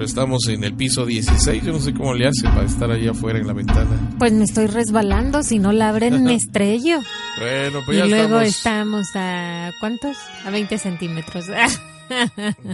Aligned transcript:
Pero 0.00 0.08
estamos 0.08 0.48
en 0.48 0.64
el 0.64 0.72
piso 0.72 1.04
16. 1.04 1.62
Yo 1.62 1.72
no 1.72 1.78
sé 1.78 1.92
cómo 1.92 2.14
le 2.14 2.26
hace 2.26 2.44
para 2.44 2.64
estar 2.64 2.90
allá 2.90 3.10
afuera 3.10 3.38
en 3.38 3.46
la 3.46 3.52
ventana. 3.52 4.14
Pues 4.18 4.32
me 4.32 4.44
estoy 4.44 4.66
resbalando. 4.66 5.42
Si 5.42 5.58
no 5.58 5.72
la 5.72 5.90
abren, 5.90 6.24
me 6.24 6.34
estrello. 6.36 7.00
Bueno, 7.38 7.82
pues 7.84 7.98
y 7.98 8.00
ya 8.00 8.06
luego 8.06 8.40
estamos. 8.40 9.08
estamos 9.08 9.16
a. 9.16 9.70
¿Cuántos? 9.78 10.16
A 10.46 10.50
20 10.50 10.78
centímetros. 10.78 11.44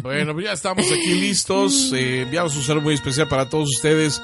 Bueno, 0.02 0.32
pues 0.32 0.46
ya 0.46 0.52
estamos 0.52 0.86
aquí 0.86 1.20
listos. 1.20 1.92
Eh, 1.92 2.22
enviamos 2.22 2.56
un 2.56 2.62
saludo 2.62 2.84
muy 2.84 2.94
especial 2.94 3.28
para 3.28 3.50
todos 3.50 3.68
ustedes. 3.68 4.22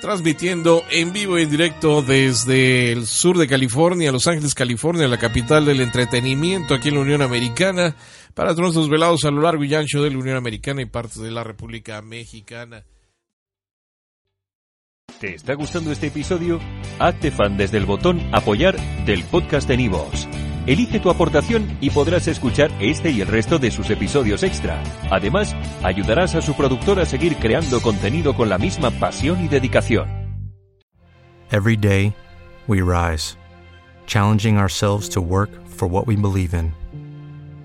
Transmitiendo 0.00 0.84
en 0.90 1.14
vivo 1.14 1.38
y 1.38 1.42
en 1.42 1.50
directo 1.50 2.02
desde 2.02 2.92
el 2.92 3.06
sur 3.06 3.38
de 3.38 3.48
California, 3.48 4.12
Los 4.12 4.28
Ángeles, 4.28 4.54
California, 4.54 5.08
la 5.08 5.18
capital 5.18 5.64
del 5.64 5.80
entretenimiento 5.80 6.74
aquí 6.74 6.90
en 6.90 6.96
la 6.96 7.00
Unión 7.00 7.22
Americana, 7.22 7.96
para 8.34 8.50
todos 8.50 8.62
nuestros 8.62 8.88
velados 8.88 9.24
a 9.24 9.30
lo 9.30 9.40
largo 9.40 9.64
y 9.64 9.74
ancho 9.74 10.02
de 10.02 10.10
la 10.10 10.18
Unión 10.18 10.36
Americana 10.36 10.82
y 10.82 10.86
partes 10.86 11.18
de 11.18 11.30
la 11.30 11.44
República 11.44 12.02
Mexicana. 12.02 12.84
¿Te 15.20 15.34
está 15.34 15.54
gustando 15.54 15.92
este 15.92 16.08
episodio? 16.08 16.60
Hazte 16.98 17.30
fan 17.30 17.56
desde 17.56 17.78
el 17.78 17.86
botón 17.86 18.20
Apoyar 18.32 18.76
del 19.06 19.22
podcast 19.24 19.68
de 19.68 19.76
Nivos. 19.76 20.28
Elige 20.66 20.98
tu 20.98 21.10
aportación 21.10 21.78
y 21.80 21.90
podrás 21.90 22.26
escuchar 22.26 22.70
este 22.80 23.10
y 23.10 23.20
el 23.20 23.28
resto 23.28 23.58
de 23.58 23.70
sus 23.70 23.90
episodios 23.90 24.42
extra. 24.42 24.82
Además, 25.10 25.54
ayudarás 25.82 26.34
a 26.34 26.42
su 26.42 26.54
productor 26.54 26.98
a 27.00 27.06
seguir 27.06 27.36
creando 27.36 27.80
contenido 27.80 28.34
con 28.34 28.48
la 28.48 28.58
misma 28.58 28.90
pasión 28.90 29.44
y 29.44 29.48
dedicación. 29.48 30.08
Every 31.50 31.76
day, 31.76 32.14
we 32.66 32.80
rise, 32.80 33.36
challenging 34.06 34.58
ourselves 34.58 35.08
to 35.10 35.20
work 35.20 35.50
for 35.68 35.86
what 35.86 36.06
we 36.06 36.16
believe 36.16 36.54
in. 36.54 36.83